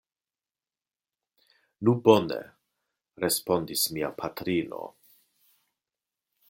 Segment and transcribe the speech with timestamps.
[1.83, 2.39] Nu, bone,
[3.25, 4.83] respondis mia patrino.